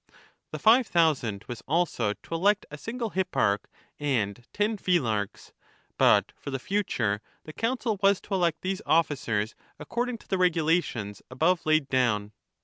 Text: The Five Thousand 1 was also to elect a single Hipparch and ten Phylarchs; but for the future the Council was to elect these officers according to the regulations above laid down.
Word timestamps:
The 0.49 0.57
Five 0.57 0.87
Thousand 0.87 1.43
1 1.43 1.45
was 1.47 1.61
also 1.67 2.13
to 2.13 2.33
elect 2.33 2.65
a 2.71 2.77
single 2.79 3.11
Hipparch 3.11 3.65
and 3.99 4.43
ten 4.51 4.75
Phylarchs; 4.77 5.53
but 5.95 6.31
for 6.35 6.49
the 6.49 6.57
future 6.57 7.21
the 7.43 7.53
Council 7.53 7.99
was 8.01 8.19
to 8.21 8.33
elect 8.33 8.61
these 8.63 8.81
officers 8.87 9.53
according 9.77 10.17
to 10.17 10.27
the 10.27 10.39
regulations 10.39 11.21
above 11.29 11.67
laid 11.67 11.87
down. 11.87 12.31